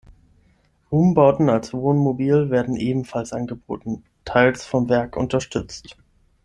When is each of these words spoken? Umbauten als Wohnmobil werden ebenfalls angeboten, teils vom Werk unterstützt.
Umbauten 0.89 1.47
als 1.47 1.73
Wohnmobil 1.75 2.49
werden 2.49 2.75
ebenfalls 2.75 3.33
angeboten, 3.33 4.03
teils 4.25 4.65
vom 4.65 4.89
Werk 4.89 5.15
unterstützt. 5.15 5.95